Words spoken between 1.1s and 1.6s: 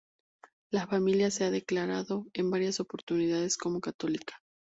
se ha